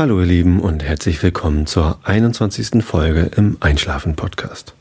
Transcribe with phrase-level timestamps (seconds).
[0.00, 2.82] Hallo ihr Lieben und herzlich willkommen zur 21.
[2.82, 4.72] Folge im Einschlafen Podcast.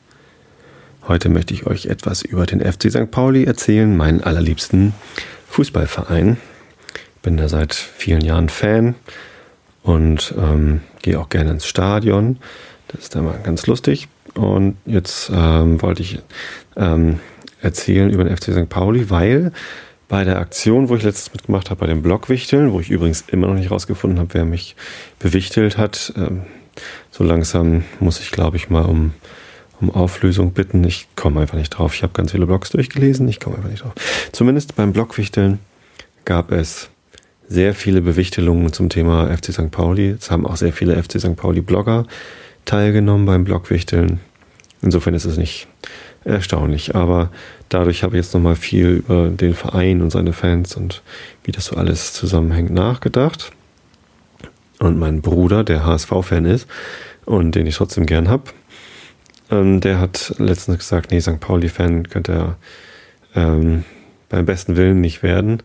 [1.10, 3.12] Heute möchte ich euch etwas über den FC St.
[3.12, 4.94] Pauli erzählen, meinen allerliebsten
[5.50, 6.38] Fußballverein.
[7.22, 8.96] Bin da seit vielen Jahren Fan
[9.84, 12.38] und ähm, gehe auch gerne ins Stadion.
[12.88, 14.08] Das ist immer ganz lustig.
[14.36, 16.20] Und jetzt ähm, wollte ich
[16.78, 17.20] ähm,
[17.62, 18.70] erzählen über den FC St.
[18.70, 19.52] Pauli, weil
[20.10, 23.48] bei der Aktion, wo ich letztes mitgemacht habe, bei den Blockwichteln, wo ich übrigens immer
[23.48, 24.76] noch nicht rausgefunden habe, wer mich
[25.20, 26.42] bewichtelt hat, ähm,
[27.12, 29.14] so langsam muss ich, glaube ich, mal um,
[29.80, 30.84] um Auflösung bitten.
[30.84, 31.94] Ich komme einfach nicht drauf.
[31.94, 33.94] Ich habe ganz viele Blogs durchgelesen, ich komme einfach nicht drauf.
[34.32, 35.60] Zumindest beim Blockwichteln
[36.26, 36.90] gab es
[37.48, 39.72] sehr viele Bewichtelungen zum Thema FC St.
[39.72, 40.16] Pauli.
[40.20, 41.36] Es haben auch sehr viele FC St.
[41.36, 42.06] Pauli-Blogger
[42.66, 44.20] teilgenommen beim Blockwichteln.
[44.82, 45.68] Insofern ist es nicht
[46.24, 46.96] erstaunlich.
[46.96, 47.30] Aber
[47.70, 51.02] dadurch habe ich jetzt nochmal viel über den Verein und seine Fans und
[51.44, 53.52] wie das so alles zusammenhängt nachgedacht.
[54.80, 56.68] Und mein Bruder, der HSV-Fan ist
[57.26, 58.44] und den ich trotzdem gern habe,
[59.52, 61.40] ähm, der hat letztens gesagt, nee, St.
[61.40, 62.56] Pauli-Fan könnte er
[63.36, 63.84] ähm,
[64.30, 65.64] beim besten Willen nicht werden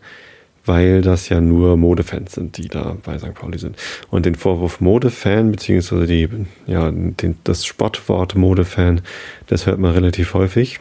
[0.65, 3.33] weil das ja nur Modefans sind, die da bei St.
[3.33, 3.77] Pauli sind.
[4.09, 6.29] Und den Vorwurf Modefan, beziehungsweise die,
[6.67, 9.01] ja, den, das Spottwort Modefan,
[9.47, 10.79] das hört man relativ häufig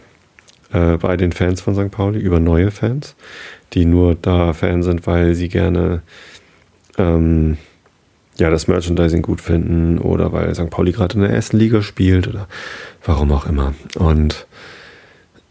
[0.72, 1.90] äh, bei den Fans von St.
[1.90, 3.14] Pauli über neue Fans,
[3.72, 6.02] die nur da Fan sind, weil sie gerne
[6.98, 7.58] ähm,
[8.38, 10.70] ja, das Merchandising gut finden oder weil St.
[10.70, 12.48] Pauli gerade in der ersten Liga spielt oder
[13.04, 13.74] warum auch immer.
[13.96, 14.46] Und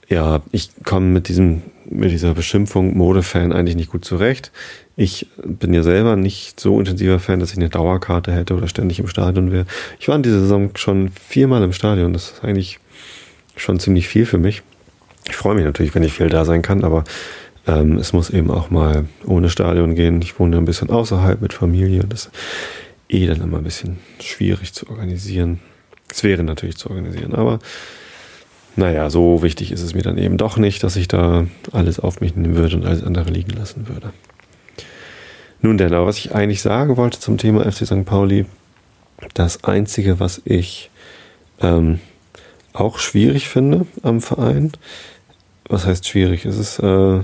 [0.10, 1.62] ja, ich komme mit diesem
[1.94, 4.52] mit dieser Beschimpfung Modefan eigentlich nicht gut zurecht.
[4.96, 9.00] Ich bin ja selber nicht so intensiver Fan, dass ich eine Dauerkarte hätte oder ständig
[9.00, 9.66] im Stadion wäre.
[10.00, 12.14] Ich war in dieser Saison schon viermal im Stadion.
[12.14, 12.80] Das ist eigentlich
[13.56, 14.62] schon ziemlich viel für mich.
[15.28, 17.04] Ich freue mich natürlich, wenn ich viel da sein kann, aber
[17.66, 20.22] ähm, es muss eben auch mal ohne Stadion gehen.
[20.22, 22.04] Ich wohne ein bisschen außerhalb mit Familie.
[22.08, 22.32] Das ist
[23.10, 25.60] eh dann immer ein bisschen schwierig zu organisieren.
[26.10, 27.60] Es wäre natürlich zu organisieren, aber
[28.76, 32.22] naja, so wichtig ist es mir dann eben doch nicht, dass ich da alles auf
[32.22, 34.12] mich nehmen würde und alles andere liegen lassen würde.
[35.62, 38.06] Nun denn, aber was ich eigentlich sagen wollte zum Thema FC St.
[38.06, 38.46] Pauli,
[39.34, 40.90] das Einzige, was ich
[41.62, 42.00] ähm,
[42.74, 44.72] auch schwierig finde am Verein,
[45.70, 46.46] was heißt schwierig?
[46.46, 47.22] Es ist, äh,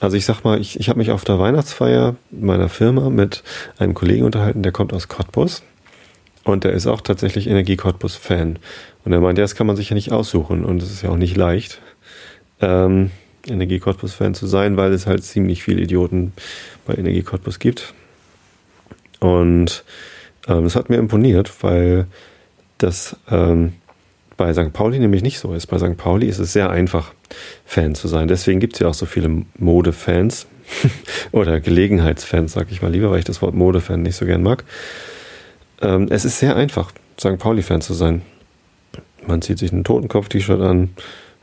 [0.00, 3.42] also ich sag mal, ich, ich habe mich auf der Weihnachtsfeier meiner Firma mit
[3.78, 5.62] einem Kollegen unterhalten, der kommt aus Cottbus
[6.48, 8.58] und der ist auch tatsächlich Energie Cottbus Fan.
[9.04, 11.16] Und er meinte, das kann man sich ja nicht aussuchen und es ist ja auch
[11.16, 11.80] nicht leicht,
[12.60, 13.10] ähm,
[13.46, 16.32] Energie Cottbus Fan zu sein, weil es halt ziemlich viele Idioten
[16.86, 17.92] bei Energie Cottbus gibt.
[19.20, 19.84] Und
[20.48, 22.06] ähm, das hat mir imponiert, weil
[22.78, 23.74] das ähm,
[24.38, 24.72] bei St.
[24.72, 25.66] Pauli nämlich nicht so ist.
[25.66, 25.96] Bei St.
[25.96, 27.12] Pauli ist es sehr einfach,
[27.66, 28.26] Fan zu sein.
[28.26, 30.46] Deswegen gibt es ja auch so viele Modefans
[31.32, 34.64] oder Gelegenheitsfans, sag ich mal lieber, weil ich das Wort Modefan nicht so gern mag.
[35.80, 37.38] Ähm, es ist sehr einfach, St.
[37.38, 38.22] Pauli-Fan zu sein.
[39.26, 40.90] Man zieht sich ein Totenkopf-T-Shirt an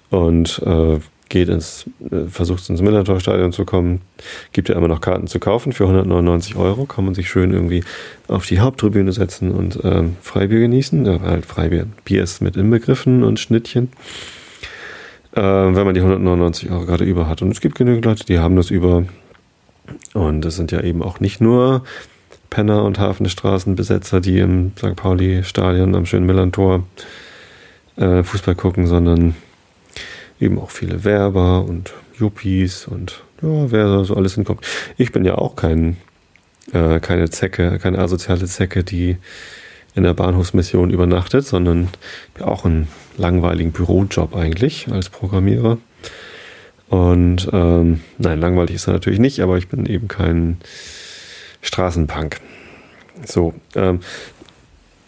[0.10, 4.02] und äh, geht ins, äh, versucht ins Millantor-Stadion zu kommen.
[4.52, 6.86] Gibt ja immer noch Karten zu kaufen für 199 Euro.
[6.86, 7.84] Kann man sich schön irgendwie
[8.28, 11.06] auf die Haupttribüne setzen und ähm, Freibier genießen.
[11.06, 11.88] Ja, halt Freibier.
[12.06, 13.92] Bier ist mit inbegriffen und Schnittchen.
[15.34, 17.42] Äh, wenn man die 199 Euro gerade über hat.
[17.42, 19.04] Und es gibt genügend Leute, die haben das über.
[20.14, 21.84] Und das sind ja eben auch nicht nur
[22.56, 24.96] Penner und Hafenstraßenbesetzer, die im St.
[24.96, 26.86] Pauli-Stadion am schönen Millantor
[27.98, 29.36] äh, Fußball gucken, sondern
[30.40, 34.66] eben auch viele Werber und Yuppies und ja, wer da so alles hinkommt.
[34.96, 35.98] Ich bin ja auch kein,
[36.72, 39.18] äh, keine Zecke, keine asoziale Zecke, die
[39.94, 41.90] in der Bahnhofsmission übernachtet, sondern
[42.40, 42.88] auch einen
[43.18, 45.78] langweiligen Bürojob eigentlich als Programmierer.
[46.88, 50.60] Und ähm, nein, langweilig ist er natürlich nicht, aber ich bin eben kein
[51.66, 52.40] Straßenpunk.
[53.26, 54.00] So, ähm,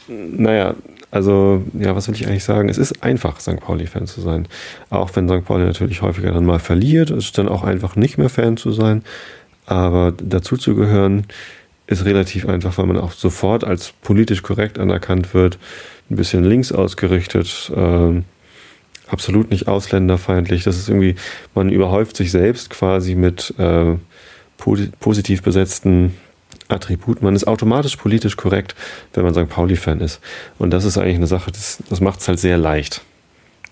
[0.07, 0.75] naja,
[1.09, 2.69] also, ja, was will ich eigentlich sagen?
[2.69, 3.59] Es ist einfach, St.
[3.59, 4.47] Pauli-Fan zu sein.
[4.89, 5.45] Auch wenn St.
[5.45, 8.71] Pauli natürlich häufiger dann mal verliert, ist es dann auch einfach nicht mehr Fan zu
[8.71, 9.03] sein.
[9.65, 11.25] Aber dazu zu gehören,
[11.87, 15.57] ist relativ einfach, weil man auch sofort als politisch korrekt anerkannt wird,
[16.09, 18.21] ein bisschen links ausgerichtet, äh,
[19.07, 20.65] absolut nicht ausländerfeindlich.
[20.65, 21.15] Das ist irgendwie,
[21.55, 23.95] man überhäuft sich selbst quasi mit äh,
[24.99, 26.13] positiv besetzten
[26.69, 27.21] Attribut.
[27.21, 28.75] Man ist automatisch politisch korrekt,
[29.13, 29.49] wenn man St.
[29.49, 30.19] Pauli-Fan ist.
[30.59, 33.01] Und das ist eigentlich eine Sache, das, das macht es halt sehr leicht,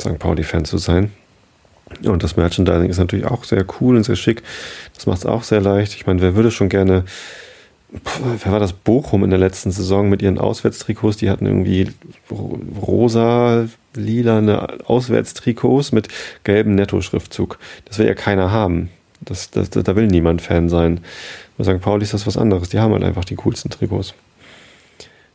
[0.02, 0.20] St.
[0.20, 1.12] Pauli-Fan zu sein.
[2.04, 4.44] Und das Merchandising ist natürlich auch sehr cool und sehr schick.
[4.96, 5.94] Das macht es auch sehr leicht.
[5.96, 7.06] Ich meine, wer würde schon gerne,
[7.90, 11.18] wer war das Bochum in der letzten Saison mit ihren Auswärtstrikots?
[11.18, 11.92] Die hatten irgendwie
[12.32, 16.08] rosa, lila Auswärtstrikots mit
[16.44, 17.60] gelbem Netto-Schriftzug.
[17.86, 18.90] Das will ja keiner haben.
[19.22, 21.00] Das, das, da will niemand Fan sein.
[21.58, 21.82] Bei St.
[21.82, 22.70] Pauli ist das was anderes.
[22.70, 24.14] Die haben halt einfach die coolsten Trikots.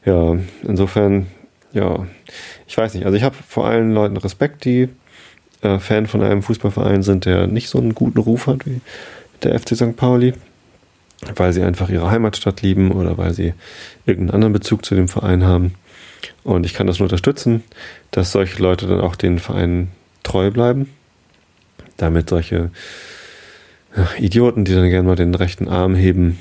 [0.04, 1.26] Ja, insofern,
[1.72, 2.06] ja,
[2.66, 3.04] ich weiß nicht.
[3.04, 4.88] Also ich habe vor allen Leuten Respekt, die
[5.62, 8.80] äh, Fan von einem Fußballverein sind, der nicht so einen guten Ruf hat wie
[9.42, 9.96] der FC St.
[9.96, 10.34] Pauli,
[11.34, 13.54] weil sie einfach ihre Heimatstadt lieben oder weil sie
[14.06, 15.74] irgendeinen anderen Bezug zu dem Verein haben.
[16.44, 17.62] Und ich kann das nur unterstützen,
[18.10, 19.88] dass solche Leute dann auch den Verein
[20.22, 20.90] treu bleiben,
[21.96, 22.70] damit solche
[24.19, 26.38] Idioten, die dann gerne mal den rechten Arm heben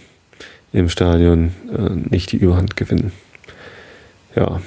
[0.71, 3.11] im Stadion, äh, nicht die Überhand gewinnen.
[4.35, 4.61] Ja.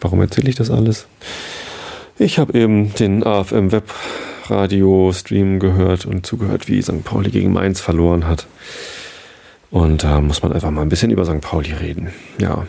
[0.00, 1.06] Warum erzähle ich das alles?
[2.18, 3.92] Ich habe eben den AFM Web
[4.48, 7.04] Radio Stream gehört und zugehört, wie St.
[7.04, 8.46] Pauli gegen Mainz verloren hat.
[9.70, 11.40] Und da muss man einfach mal ein bisschen über St.
[11.40, 12.10] Pauli reden.
[12.38, 12.66] Ja.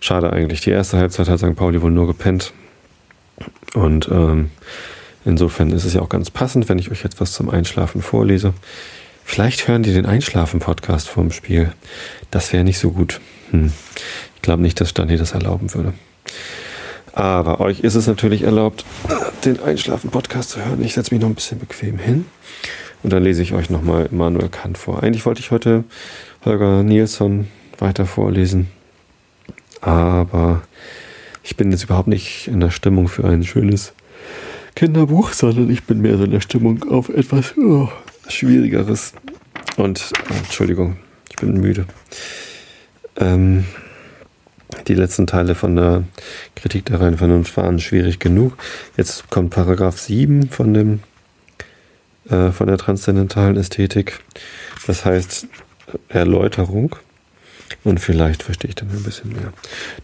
[0.00, 0.60] Schade eigentlich.
[0.60, 1.56] Die erste Halbzeit hat St.
[1.56, 2.52] Pauli wohl nur gepennt.
[3.72, 4.50] Und ähm,
[5.24, 8.54] insofern ist es ja auch ganz passend, wenn ich euch etwas zum Einschlafen vorlese.
[9.24, 11.72] Vielleicht hören die den Einschlafen-Podcast vorm Spiel.
[12.30, 13.20] Das wäre nicht so gut.
[13.50, 13.72] Hm.
[14.36, 15.94] Ich glaube nicht, dass Stani das erlauben würde.
[17.12, 18.84] Aber euch ist es natürlich erlaubt,
[19.44, 20.82] den Einschlafen-Podcast zu hören.
[20.82, 22.26] Ich setze mich noch ein bisschen bequem hin
[23.04, 25.02] und dann lese ich euch nochmal Immanuel Kant vor.
[25.02, 25.84] Eigentlich wollte ich heute
[26.44, 27.46] Holger Nilsson
[27.78, 28.68] weiter vorlesen,
[29.80, 30.62] aber
[31.44, 33.92] ich bin jetzt überhaupt nicht in der Stimmung für ein schönes
[34.74, 37.88] Kinderbuch, sondern ich bin mehr so in der Stimmung auf etwas oh,
[38.28, 39.14] Schwierigeres.
[39.76, 40.96] Und, oh, Entschuldigung,
[41.30, 41.86] ich bin müde.
[43.16, 43.64] Ähm,
[44.88, 46.04] die letzten Teile von der
[46.56, 48.56] Kritik der reinen Vernunft waren schwierig genug.
[48.96, 51.00] Jetzt kommt Paragraph 7 von dem
[52.28, 54.20] äh, von der transzendentalen Ästhetik.
[54.86, 55.46] Das heißt
[56.08, 56.96] Erläuterung.
[57.82, 59.52] Und vielleicht verstehe ich dann ein bisschen mehr.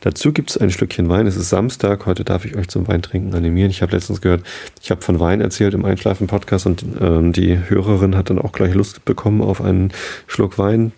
[0.01, 1.27] Dazu gibt es ein Schlückchen Wein.
[1.27, 2.07] Es ist Samstag.
[2.07, 3.71] Heute darf ich euch zum Weintrinken animieren.
[3.71, 4.45] Ich habe letztens gehört,
[4.83, 8.75] ich habe von Wein erzählt im Einschlafen-Podcast und ähm, die Hörerin hat dann auch gleich
[8.75, 9.93] Lust bekommen auf einen
[10.27, 10.93] Schluck Wein.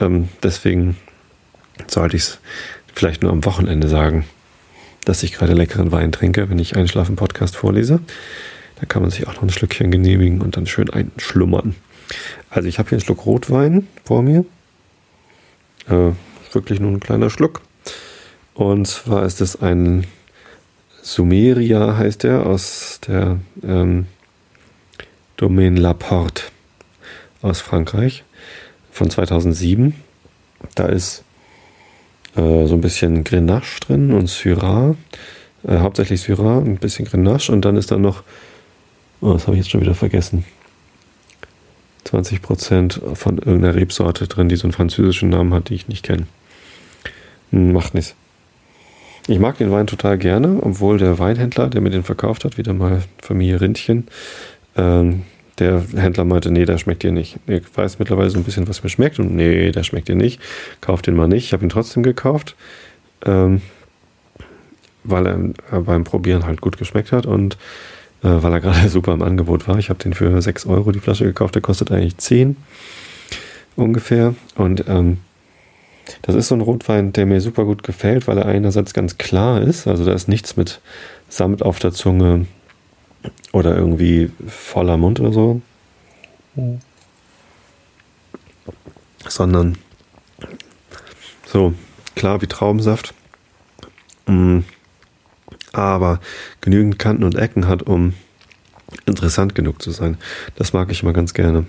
[0.00, 0.96] Ähm, deswegen
[1.88, 2.38] sollte ich es
[2.94, 4.24] vielleicht nur am Wochenende sagen,
[5.04, 8.00] dass ich gerade leckeren Wein trinke, wenn ich Einschlafen-Podcast vorlese.
[8.80, 11.74] Da kann man sich auch noch ein Schlückchen genehmigen und dann schön einschlummern.
[12.50, 14.44] Also ich habe hier einen Schluck Rotwein vor mir.
[15.88, 16.12] Äh,
[16.52, 17.60] wirklich nur ein kleiner Schluck.
[18.54, 20.06] Und zwar ist es ein
[21.02, 24.06] Sumeria, heißt der, aus der ähm,
[25.36, 26.44] Domaine Laporte
[27.42, 28.24] aus Frankreich
[28.90, 29.94] von 2007.
[30.74, 31.24] Da ist
[32.36, 34.94] äh, so ein bisschen Grenache drin und Syrah.
[35.66, 38.22] Äh, hauptsächlich Syrah, ein bisschen Grenache und dann ist da noch,
[39.20, 40.44] oh, das habe ich jetzt schon wieder vergessen.
[42.14, 46.26] 20% von irgendeiner Rebsorte drin, die so einen französischen Namen hat, die ich nicht kenne.
[47.50, 48.14] Hm, macht nichts.
[49.26, 52.74] Ich mag den Wein total gerne, obwohl der Weinhändler, der mir den verkauft hat, wieder
[52.74, 54.06] mal Familie Rindchen,
[54.76, 55.22] ähm,
[55.58, 57.38] der Händler meinte, nee, der schmeckt dir nicht.
[57.46, 60.40] Ich weiß mittlerweile so ein bisschen, was mir schmeckt und nee, der schmeckt dir nicht.
[60.80, 61.44] Kauf den mal nicht.
[61.44, 62.56] Ich habe ihn trotzdem gekauft,
[63.24, 63.62] ähm,
[65.04, 67.56] weil er beim Probieren halt gut geschmeckt hat und
[68.24, 69.78] weil er gerade super im Angebot war.
[69.78, 72.56] Ich habe den für 6 Euro die Flasche gekauft, der kostet eigentlich 10
[73.76, 74.34] ungefähr.
[74.56, 75.18] Und ähm,
[76.22, 79.60] das ist so ein Rotwein, der mir super gut gefällt, weil er einerseits ganz klar
[79.62, 79.86] ist.
[79.86, 80.80] Also da ist nichts mit
[81.28, 82.46] Samt auf der Zunge
[83.52, 85.60] oder irgendwie voller Mund oder so.
[86.54, 86.80] Mhm.
[89.26, 89.78] Sondern
[91.46, 91.74] so
[92.14, 93.14] klar wie Traubensaft.
[94.26, 94.64] Mhm.
[95.74, 96.20] Aber
[96.60, 98.14] genügend Kanten und Ecken hat, um
[99.06, 100.16] interessant genug zu sein.
[100.56, 101.66] Das mag ich immer ganz gerne.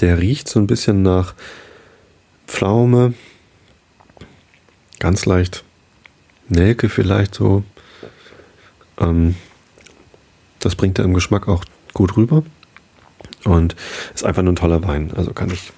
[0.00, 1.34] Der riecht so ein bisschen nach
[2.46, 3.14] Pflaume,
[4.98, 5.64] ganz leicht
[6.48, 7.64] Nelke vielleicht so.
[8.98, 9.36] Ähm,
[10.58, 11.64] das bringt er im Geschmack auch
[11.94, 12.42] gut rüber.
[13.44, 13.74] Und
[14.14, 15.12] ist einfach nur ein toller Wein.
[15.16, 15.72] Also kann ich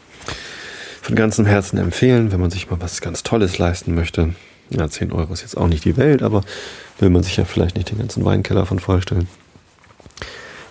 [1.02, 4.34] von ganzem Herzen empfehlen, wenn man sich mal was ganz Tolles leisten möchte.
[4.74, 6.42] Ja, 10 Euro ist jetzt auch nicht die Welt, aber
[6.98, 9.28] will man sich ja vielleicht nicht den ganzen Weinkeller von vorstellen.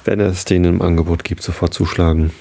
[0.04, 2.32] Wenn es den im Angebot gibt, sofort zuschlagen.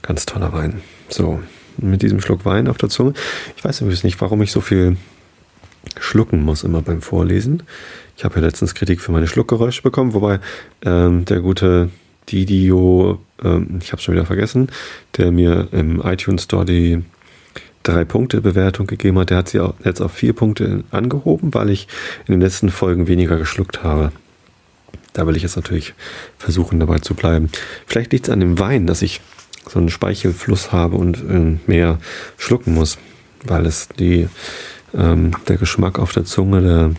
[0.00, 0.80] Ganz toller Wein.
[1.10, 1.40] So,
[1.76, 3.12] mit diesem Schluck Wein auf der Zunge.
[3.56, 4.96] Ich weiß übrigens nicht, warum ich so viel
[6.00, 7.64] schlucken muss immer beim Vorlesen.
[8.16, 10.40] Ich habe ja letztens Kritik für meine Schluckgeräusche bekommen, wobei
[10.84, 11.90] ähm, der gute
[12.28, 14.68] Didio, ähm, ich habe schon wieder vergessen,
[15.16, 17.04] der mir im iTunes Store die
[17.82, 21.70] drei Punkte Bewertung gegeben hat, der hat sie auch jetzt auf vier Punkte angehoben, weil
[21.70, 21.88] ich
[22.26, 24.12] in den letzten Folgen weniger geschluckt habe.
[25.12, 25.94] Da will ich jetzt natürlich
[26.38, 27.50] versuchen, dabei zu bleiben.
[27.86, 29.20] Vielleicht liegt es an dem Wein, dass ich
[29.68, 31.98] so einen Speichelfluss habe und äh, mehr
[32.36, 32.98] schlucken muss,
[33.44, 34.28] weil es die,
[34.94, 36.90] ähm, der Geschmack auf der Zunge, der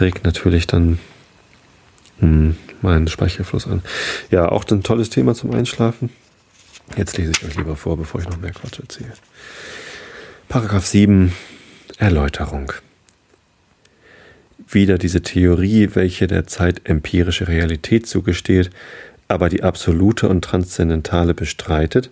[0.00, 0.98] regt natürlich dann
[2.18, 3.82] hm, meinen Speicherfluss an.
[4.30, 6.10] Ja, auch ein tolles Thema zum Einschlafen.
[6.96, 9.12] Jetzt lese ich euch lieber vor, bevor ich noch mehr Quatsch erzähle.
[10.52, 11.32] Paragraph 7
[11.96, 12.72] Erläuterung.
[14.68, 18.68] Wieder diese Theorie, welche der Zeit empirische Realität zugesteht,
[19.28, 22.10] aber die absolute und transzendentale bestreitet,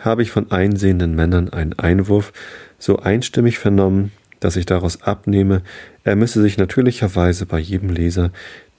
[0.00, 2.34] habe ich von einsehenden Männern einen Einwurf
[2.78, 5.62] so einstimmig vernommen, dass ich daraus abnehme,
[6.04, 8.30] er müsse sich natürlicherweise bei jedem Leser,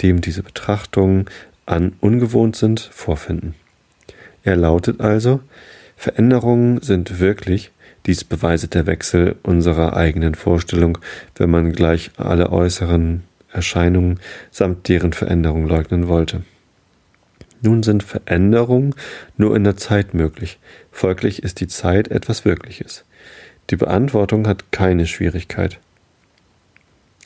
[0.03, 1.25] dem diese Betrachtungen
[1.65, 3.55] an ungewohnt sind, vorfinden.
[4.43, 5.39] Er lautet also,
[5.97, 7.71] Veränderungen sind wirklich,
[8.05, 10.97] dies beweiset der Wechsel unserer eigenen Vorstellung,
[11.35, 16.43] wenn man gleich alle äußeren Erscheinungen samt deren Veränderung leugnen wollte.
[17.61, 18.95] Nun sind Veränderungen
[19.37, 20.57] nur in der Zeit möglich,
[20.91, 23.05] folglich ist die Zeit etwas Wirkliches.
[23.69, 25.79] Die Beantwortung hat keine Schwierigkeit.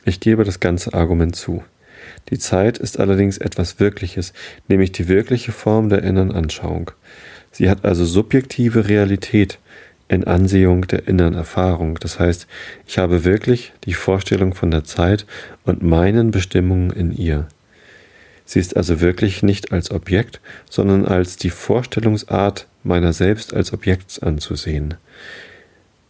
[0.04, 1.64] Ich gebe das ganze Argument zu.
[2.30, 4.34] Die Zeit ist allerdings etwas Wirkliches,
[4.68, 6.92] nämlich die wirkliche Form der inneren Anschauung.
[7.52, 9.60] Sie hat also subjektive Realität
[10.08, 11.98] in Ansehung der inneren Erfahrung.
[12.00, 12.48] Das heißt,
[12.88, 15.26] ich habe wirklich die Vorstellung von der Zeit
[15.64, 17.48] und meinen Bestimmungen in ihr.
[18.46, 24.20] Sie ist also wirklich nicht als Objekt, sondern als die Vorstellungsart meiner selbst als Objekts
[24.20, 24.94] anzusehen.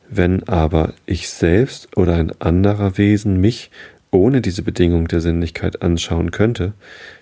[0.09, 3.71] Wenn aber ich selbst oder ein anderer Wesen mich
[4.11, 6.73] ohne diese Bedingung der Sinnlichkeit anschauen könnte,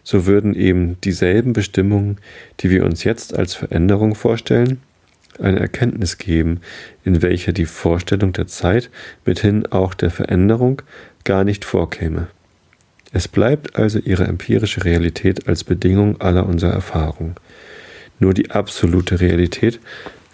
[0.03, 2.17] so würden eben dieselben Bestimmungen,
[2.59, 4.81] die wir uns jetzt als Veränderung vorstellen,
[5.39, 6.61] eine Erkenntnis geben,
[7.03, 8.89] in welcher die Vorstellung der Zeit
[9.25, 10.81] mithin auch der Veränderung
[11.23, 12.27] gar nicht vorkäme.
[13.11, 17.35] Es bleibt also ihre empirische Realität als Bedingung aller unserer Erfahrung.
[18.19, 19.79] Nur die absolute Realität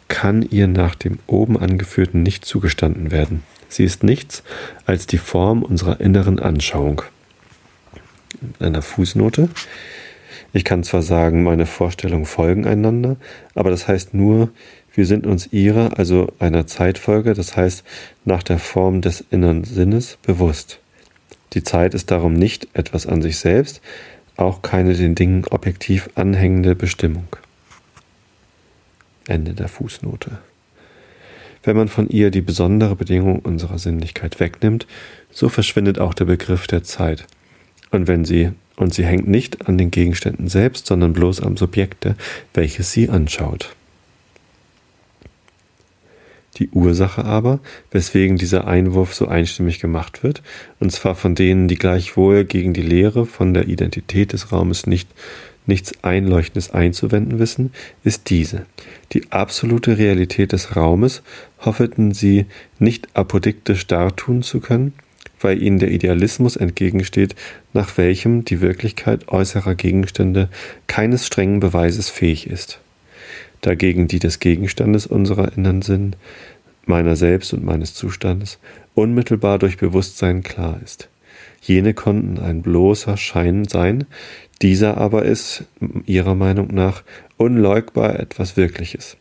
[0.07, 3.43] kann ihr nach dem oben angeführten nicht zugestanden werden.
[3.67, 4.43] Sie ist nichts
[4.85, 7.03] als die Form unserer inneren Anschauung.
[8.41, 9.49] In einer Fußnote.
[10.51, 13.17] Ich kann zwar sagen, meine Vorstellungen folgen einander,
[13.53, 14.49] aber das heißt nur,
[14.93, 17.83] wir sind uns ihrer, also einer Zeitfolge, das heißt
[18.25, 20.79] nach der Form des inneren Sinnes, bewusst.
[21.53, 23.81] Die Zeit ist darum nicht etwas an sich selbst,
[24.37, 27.27] auch keine den Dingen objektiv anhängende Bestimmung.
[29.27, 30.39] Ende der Fußnote.
[31.63, 34.87] Wenn man von ihr die besondere Bedingung unserer Sinnlichkeit wegnimmt,
[35.29, 37.27] so verschwindet auch der Begriff der Zeit.
[37.91, 42.15] Und wenn sie, und sie hängt nicht an den Gegenständen selbst, sondern bloß am Subjekte,
[42.53, 43.75] welches sie anschaut.
[46.59, 47.59] Die Ursache aber,
[47.91, 50.43] weswegen dieser Einwurf so einstimmig gemacht wird,
[50.79, 55.09] und zwar von denen, die gleichwohl gegen die Lehre von der Identität des Raumes nicht
[55.65, 57.71] nichts Einleuchtendes einzuwenden wissen,
[58.03, 58.65] ist diese.
[59.13, 61.21] Die absolute Realität des Raumes
[61.59, 62.47] hoffeten sie
[62.79, 64.93] nicht apodiktisch dartun zu können,
[65.39, 67.35] weil ihnen der Idealismus entgegensteht,
[67.71, 70.49] nach welchem die Wirklichkeit äußerer Gegenstände
[70.87, 72.79] keines strengen Beweises fähig ist
[73.61, 76.15] dagegen die des Gegenstandes unserer inneren Sinn,
[76.85, 78.59] meiner selbst und meines Zustandes,
[78.95, 81.09] unmittelbar durch Bewusstsein klar ist.
[81.61, 84.05] Jene konnten ein bloßer Schein sein,
[84.61, 85.65] dieser aber ist,
[86.05, 87.03] ihrer Meinung nach,
[87.37, 89.17] unleugbar etwas Wirkliches.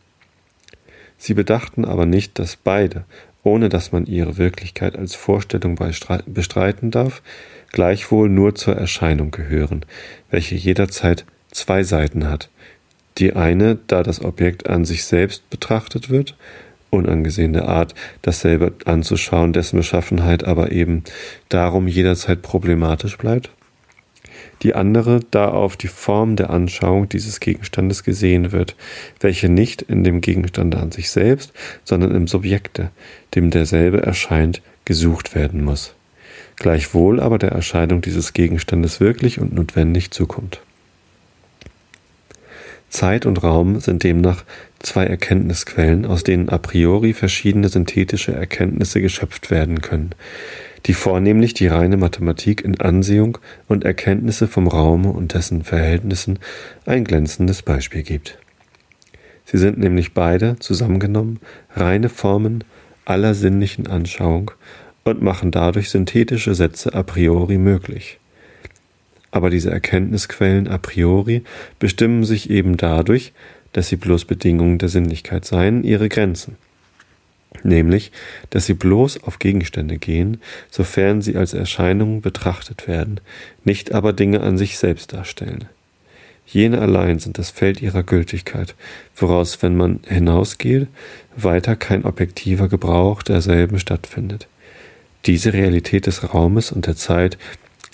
[1.17, 3.03] Sie bedachten aber nicht, dass beide,
[3.43, 5.77] ohne dass man ihre Wirklichkeit als Vorstellung
[6.25, 7.21] bestreiten darf,
[7.71, 9.85] gleichwohl nur zur Erscheinung gehören,
[10.29, 12.49] welche jederzeit zwei Seiten hat,
[13.19, 16.35] die eine, da das Objekt an sich selbst betrachtet wird,
[16.89, 21.03] unangesehene Art, dasselbe anzuschauen, dessen Beschaffenheit aber eben
[21.49, 23.51] darum jederzeit problematisch bleibt.
[24.63, 28.75] Die andere, da auf die Form der Anschauung dieses Gegenstandes gesehen wird,
[29.21, 31.53] welche nicht in dem Gegenstande an sich selbst,
[31.85, 32.91] sondern im Subjekte,
[33.35, 35.93] dem derselbe erscheint, gesucht werden muss.
[36.57, 40.61] Gleichwohl aber der Erscheinung dieses Gegenstandes wirklich und notwendig zukommt.
[42.89, 44.43] Zeit und Raum sind demnach
[44.79, 50.11] zwei Erkenntnisquellen, aus denen a priori verschiedene synthetische Erkenntnisse geschöpft werden können,
[50.85, 56.39] die vornehmlich die reine Mathematik in Ansehung und Erkenntnisse vom Raume und dessen Verhältnissen
[56.85, 58.39] ein glänzendes Beispiel gibt.
[59.45, 61.39] Sie sind nämlich beide zusammengenommen
[61.75, 62.63] reine Formen
[63.05, 64.51] aller sinnlichen Anschauung
[65.03, 68.19] und machen dadurch synthetische Sätze a priori möglich.
[69.31, 71.43] Aber diese Erkenntnisquellen a priori
[71.77, 73.33] bestimmen sich eben dadurch,
[73.73, 76.55] dass sie bloß Bedingungen der Sinnlichkeit seien, ihre Grenzen.
[77.63, 78.11] Nämlich,
[78.49, 83.19] dass sie bloß auf Gegenstände gehen, sofern sie als Erscheinungen betrachtet werden,
[83.63, 85.65] nicht aber Dinge an sich selbst darstellen.
[86.45, 88.75] Jene allein sind das Feld ihrer Gültigkeit,
[89.15, 90.87] woraus, wenn man hinausgeht,
[91.35, 94.47] weiter kein objektiver Gebrauch derselben stattfindet.
[95.25, 97.37] Diese Realität des Raumes und der Zeit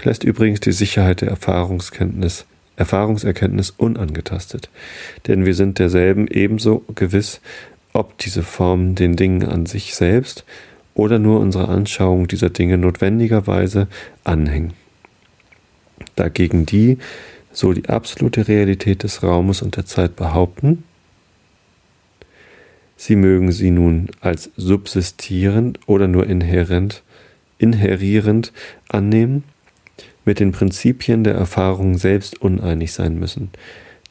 [0.03, 2.45] lässt übrigens die Sicherheit der Erfahrungskenntnis
[2.77, 4.69] Erfahrungserkenntnis unangetastet,
[5.27, 7.39] denn wir sind derselben ebenso gewiss,
[7.93, 10.43] ob diese Formen den Dingen an sich selbst
[10.93, 13.87] oder nur unserer Anschauung dieser Dinge notwendigerweise
[14.23, 14.73] anhängen.
[16.15, 16.97] Dagegen die,
[17.51, 20.83] so die absolute Realität des Raumes und der Zeit behaupten,
[22.97, 27.03] sie mögen sie nun als subsistierend oder nur inhärent,
[27.57, 28.51] inherierend
[28.89, 29.43] annehmen,
[30.25, 33.51] mit den Prinzipien der Erfahrung selbst uneinig sein müssen.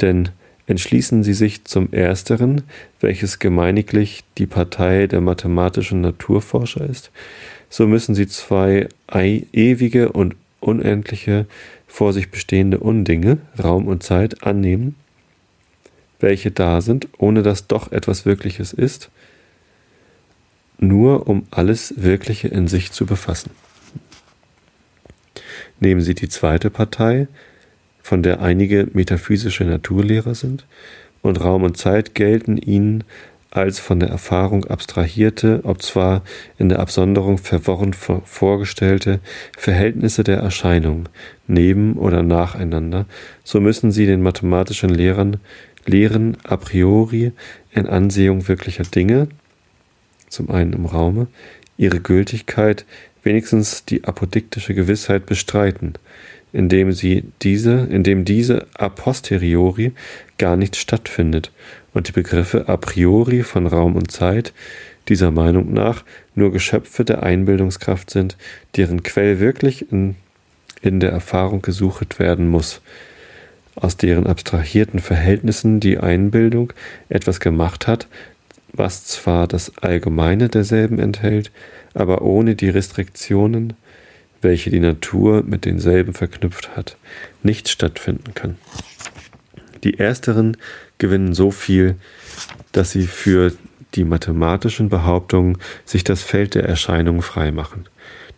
[0.00, 0.30] Denn
[0.66, 2.62] entschließen sie sich zum Ersteren,
[3.00, 7.10] welches gemeiniglich die Partei der mathematischen Naturforscher ist,
[7.68, 11.46] so müssen sie zwei ewige und unendliche
[11.86, 14.94] vor sich bestehende Undinge, Raum und Zeit, annehmen,
[16.20, 19.10] welche da sind, ohne dass doch etwas Wirkliches ist,
[20.78, 23.50] nur um alles Wirkliche in sich zu befassen.
[25.80, 27.28] Nehmen Sie die zweite Partei,
[28.02, 30.66] von der einige metaphysische Naturlehrer sind,
[31.22, 33.04] und Raum und Zeit gelten ihnen
[33.50, 36.22] als von der Erfahrung abstrahierte, ob zwar
[36.58, 39.20] in der Absonderung verworren vorgestellte
[39.56, 41.08] Verhältnisse der Erscheinung,
[41.46, 43.06] neben oder nacheinander,
[43.44, 45.38] so müssen sie den mathematischen Lehrern
[45.86, 47.32] Lehren a priori
[47.72, 49.28] in Ansehung wirklicher Dinge,
[50.28, 51.26] zum einen im Raume,
[51.76, 52.86] ihre Gültigkeit
[53.24, 55.94] wenigstens die apodiktische Gewissheit bestreiten,
[56.52, 59.92] indem sie diese, indem diese a posteriori
[60.38, 61.50] gar nicht stattfindet
[61.92, 64.52] und die Begriffe a priori von Raum und Zeit
[65.08, 66.04] dieser Meinung nach
[66.34, 68.36] nur Geschöpfe der Einbildungskraft sind,
[68.76, 70.16] deren Quell wirklich in,
[70.82, 72.80] in der Erfahrung gesucht werden muss,
[73.74, 76.72] aus deren abstrahierten Verhältnissen die Einbildung
[77.08, 78.06] etwas gemacht hat,
[78.72, 81.50] was zwar das Allgemeine derselben enthält,
[81.94, 83.74] aber ohne die Restriktionen,
[84.42, 86.96] welche die Natur mit denselben verknüpft hat,
[87.42, 88.56] nicht stattfinden kann.
[89.84, 90.56] Die ersteren
[90.98, 91.96] gewinnen so viel,
[92.72, 93.52] dass sie für
[93.94, 97.88] die mathematischen Behauptungen sich das Feld der Erscheinungen freimachen.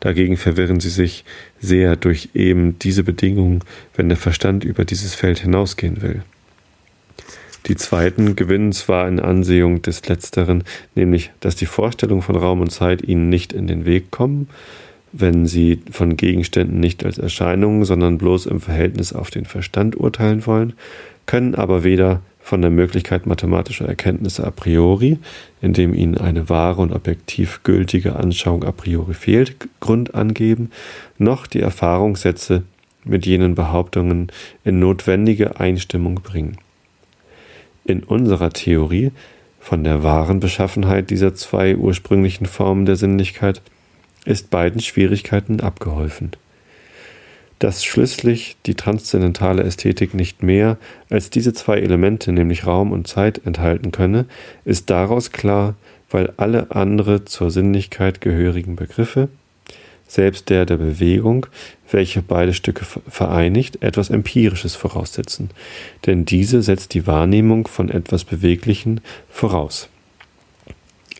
[0.01, 1.25] Dagegen verwirren sie sich
[1.59, 3.61] sehr durch eben diese Bedingungen,
[3.95, 6.23] wenn der Verstand über dieses Feld hinausgehen will.
[7.67, 10.63] Die zweiten gewinnen zwar in Ansehung des Letzteren,
[10.95, 14.49] nämlich, dass die Vorstellung von Raum und Zeit ihnen nicht in den Weg kommen,
[15.13, 20.47] wenn sie von Gegenständen nicht als Erscheinungen, sondern bloß im Verhältnis auf den Verstand urteilen
[20.47, 20.75] wollen,
[21.27, 25.19] können aber weder von der Möglichkeit mathematischer Erkenntnisse a priori,
[25.61, 30.71] indem ihnen eine wahre und objektiv gültige Anschauung a priori fehlt, Grund angeben,
[31.19, 32.63] noch die Erfahrungssätze
[33.05, 34.31] mit jenen Behauptungen
[34.65, 36.59] in notwendige Einstimmung bringen.
[37.87, 39.13] In unserer Theorie
[39.61, 43.63] von der wahren Beschaffenheit dieser zwei ursprünglichen Formen der Sinnlichkeit
[44.25, 46.33] ist beiden Schwierigkeiten abgeholfen.
[47.61, 50.79] Dass schließlich die transzendentale Ästhetik nicht mehr
[51.11, 54.27] als diese zwei Elemente, nämlich Raum und Zeit, enthalten könne,
[54.65, 55.75] ist daraus klar,
[56.11, 59.29] weil alle andere zur Sinnlichkeit gehörigen Begriffe
[60.07, 61.47] selbst der der Bewegung,
[61.91, 65.51] welche beide Stücke vereinigt, etwas Empirisches voraussetzen,
[66.07, 69.89] denn diese setzt die Wahrnehmung von etwas Beweglichen voraus.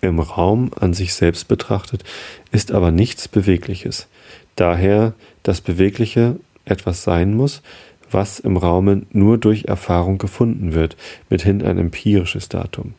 [0.01, 2.05] Im Raum an sich selbst betrachtet
[2.53, 4.07] ist aber nichts Bewegliches,
[4.55, 7.63] daher das Bewegliche etwas sein muss,
[8.11, 10.97] was im Raume nur durch Erfahrung gefunden wird,
[11.29, 12.95] mithin ein empirisches Datum.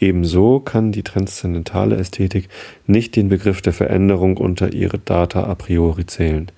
[0.00, 2.48] Ebenso kann die transzendentale Ästhetik
[2.86, 6.50] nicht den Begriff der Veränderung unter ihre Data a priori zählen.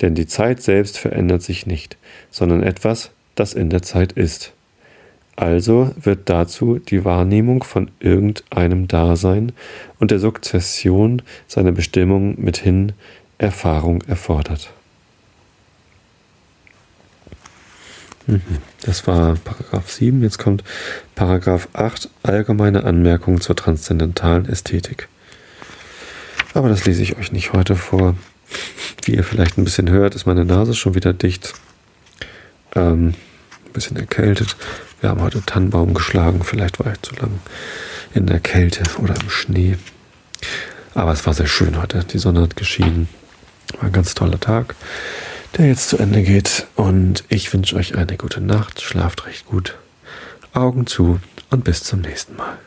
[0.00, 1.98] Denn die Zeit selbst verändert sich nicht,
[2.30, 4.54] sondern etwas, das in der Zeit ist.
[5.36, 9.52] Also wird dazu die Wahrnehmung von irgendeinem Dasein
[9.98, 12.92] und der Sukzession seiner Bestimmung mithin
[13.36, 14.72] Erfahrung erfordert.
[14.72, 14.80] Mhm.
[18.82, 20.22] Das war Paragraph 7.
[20.22, 20.62] Jetzt kommt
[21.14, 25.08] Paragraph 8, allgemeine Anmerkungen zur transzendentalen Ästhetik.
[26.54, 28.16] Aber das lese ich euch nicht heute vor.
[29.04, 31.54] Wie ihr vielleicht ein bisschen hört, ist meine Nase schon wieder dicht.
[32.74, 33.14] Ähm,
[33.66, 34.56] ein bisschen erkältet.
[35.00, 36.42] Wir haben heute Tannenbaum geschlagen.
[36.44, 37.40] Vielleicht war ich zu lang
[38.14, 39.78] in der Kälte oder im Schnee.
[40.94, 42.04] Aber es war sehr schön heute.
[42.04, 43.08] Die Sonne hat geschienen.
[43.76, 44.74] War ein ganz toller Tag
[45.56, 46.66] der jetzt zu Ende geht.
[46.76, 49.76] Und ich wünsche euch eine gute Nacht, schlaft recht gut,
[50.52, 52.58] Augen zu und bis zum nächsten Mal.